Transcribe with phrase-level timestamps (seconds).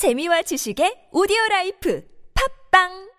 [0.00, 3.10] 재미와 지식의 오디오 라이프 팝빵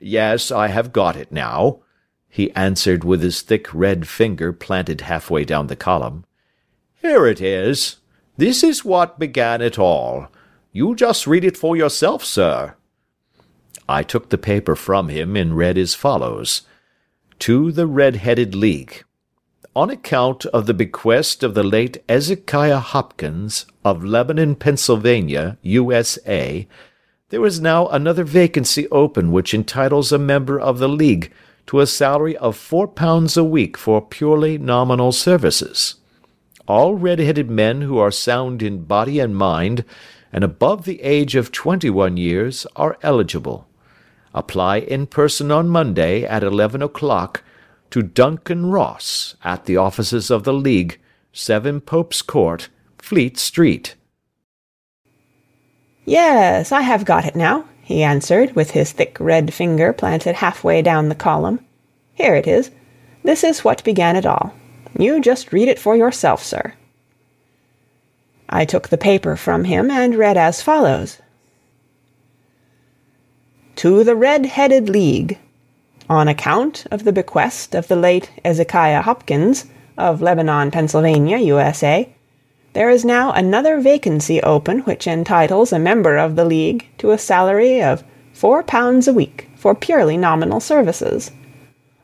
[0.00, 1.80] Yes, I have got it now,
[2.30, 6.24] he answered with his thick red finger planted halfway down the column.
[7.02, 7.96] Here it is.
[8.38, 10.28] This is what began it all.
[10.72, 12.72] You just read it for yourself, sir.
[13.88, 16.62] I took the paper from him and read as follows.
[17.40, 19.04] To the Red-Headed League.
[19.74, 26.66] On account of the bequest of the late Ezekiah Hopkins, of Lebanon, Pennsylvania, USA,
[27.28, 31.32] there is now another vacancy open which entitles a member of the League
[31.66, 35.96] to a salary of four pounds a week for purely nominal services.
[36.66, 39.84] All red-headed men who are sound in body and mind,
[40.32, 43.67] and above the age of twenty-one years, are eligible.
[44.38, 47.42] Apply in person on Monday at eleven o'clock
[47.90, 51.00] to Duncan Ross at the offices of the League,
[51.32, 53.96] 7 Pope's Court, Fleet Street.
[56.04, 60.82] Yes, I have got it now, he answered, with his thick red finger planted halfway
[60.82, 61.58] down the column.
[62.14, 62.70] Here it is.
[63.24, 64.54] This is what began it all.
[64.96, 66.74] You just read it for yourself, sir.
[68.48, 71.18] I took the paper from him and read as follows.
[73.78, 75.38] To the Red-Headed League.
[76.10, 82.12] On account of the bequest of the late Ezekiah Hopkins, of Lebanon, Pennsylvania, USA,
[82.72, 87.18] there is now another vacancy open which entitles a member of the League to a
[87.18, 91.30] salary of four pounds a week for purely nominal services.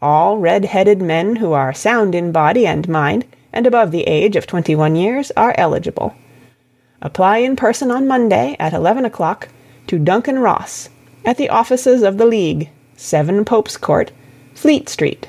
[0.00, 4.46] All red-headed men who are sound in body and mind and above the age of
[4.46, 6.14] twenty-one years are eligible.
[7.02, 9.48] Apply in person on Monday at eleven o'clock
[9.88, 10.90] to Duncan Ross
[11.26, 14.12] at the offices of the League, 7 Pope's Court,
[14.54, 15.28] Fleet Street.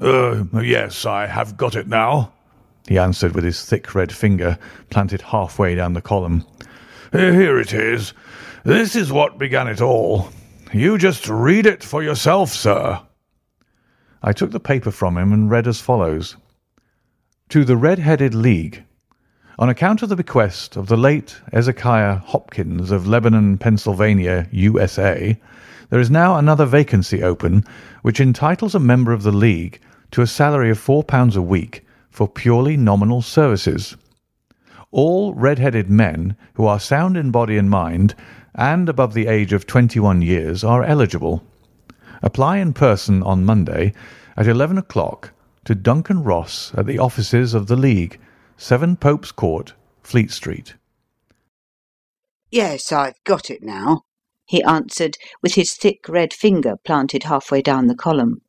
[0.00, 2.32] Uh, yes, I have got it now,
[2.86, 4.58] he answered with his thick red finger
[4.90, 6.44] planted halfway down the column.
[7.12, 8.12] Here it is.
[8.64, 10.28] This is what began it all.
[10.72, 13.00] You just read it for yourself, sir.
[14.26, 16.36] I took the paper from him and read as follows.
[17.50, 18.82] To the Red-Headed League.
[19.58, 25.38] On account of the bequest of the late Ezekiah Hopkins of Lebanon, Pennsylvania, USA,
[25.90, 27.64] there is now another vacancy open
[28.00, 29.78] which entitles a member of the League
[30.12, 33.94] to a salary of four pounds a week for purely nominal services.
[34.90, 38.14] All red-headed men who are sound in body and mind
[38.54, 41.44] and above the age of twenty-one years are eligible.
[42.24, 43.92] Apply in person on Monday
[44.34, 45.32] at eleven o'clock
[45.66, 48.18] to Duncan Ross at the offices of the League,
[48.56, 50.74] 7 Pope's Court, Fleet Street.
[52.50, 54.04] Yes, I've got it now,
[54.46, 58.40] he answered, with his thick red finger planted halfway down the column.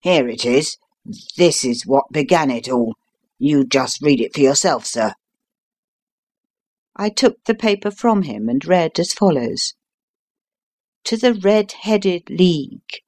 [0.00, 0.76] Here it is.
[1.38, 2.94] This is what began it all.
[3.38, 5.14] You just read it for yourself, sir.
[6.94, 9.72] I took the paper from him and read as follows.
[11.04, 13.00] To the Red-Headed League.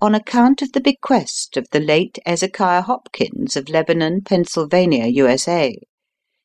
[0.00, 5.76] On account of the bequest of the late Ezekiah Hopkins of Lebanon, Pennsylvania, USA,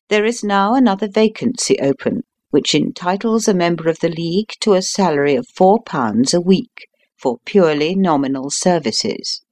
[0.08, 4.82] there is now another vacancy open which entitles a member of the League to a
[4.82, 6.86] salary of four pounds a week
[7.16, 9.42] for purely nominal services.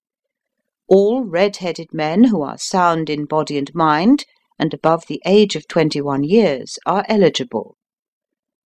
[0.87, 4.27] All red-headed men who are sound in body and mind
[4.59, 7.77] and above the age of twenty-one years are eligible.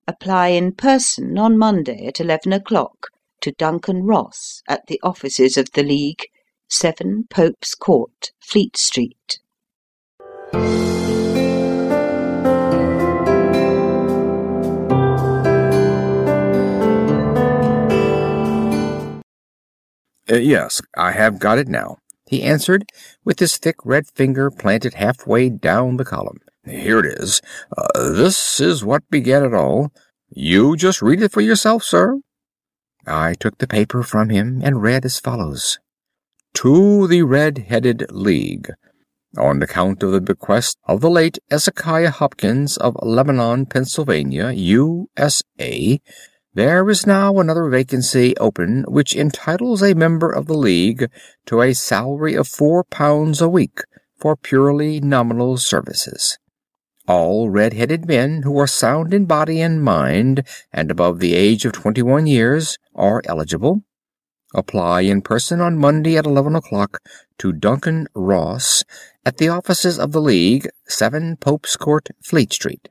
[0.08, 3.08] Apply in person on Monday at eleven o'clock
[3.40, 6.28] to Duncan Ross at the offices of the League,
[6.68, 9.40] 7 Pope's Court, Fleet Street.
[20.28, 22.84] Uh, yes, I have got it now, he answered,
[23.24, 26.38] with his thick red finger planted halfway down the column.
[26.66, 27.40] Here it is.
[27.76, 29.92] Uh, this is what began it all.
[30.28, 32.18] You just read it for yourself, sir.
[33.06, 35.78] I took the paper from him and read as follows.
[36.54, 38.70] To the Red-Headed League.
[39.38, 46.00] On account of the bequest of the late Ezekiah Hopkins of Lebanon, Pennsylvania, USA,
[46.54, 51.10] there is now another vacancy open which entitles a member of the League
[51.44, 53.82] to a salary of four pounds a week
[54.18, 56.38] for purely nominal services.
[57.08, 60.42] All red-headed men who are sound in body and mind
[60.72, 63.82] and above the age of twenty-one years are eligible.
[64.54, 66.98] Apply in person on Monday at eleven o'clock
[67.38, 68.84] to Duncan Ross
[69.24, 72.88] at the offices of the League, 7 Pope's Court, Fleet Street.